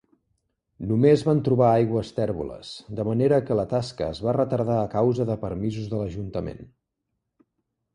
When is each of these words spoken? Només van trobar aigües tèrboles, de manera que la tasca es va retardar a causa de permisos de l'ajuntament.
Només 0.91 1.23
van 1.27 1.41
trobar 1.47 1.67
aigües 1.73 2.09
tèrboles, 2.21 2.73
de 3.01 3.07
manera 3.11 3.41
que 3.51 3.61
la 3.63 3.69
tasca 3.77 4.09
es 4.17 4.25
va 4.29 4.37
retardar 4.41 4.83
a 4.83 4.91
causa 4.99 5.33
de 5.33 5.41
permisos 5.49 5.95
de 5.95 6.05
l'ajuntament. 6.05 6.71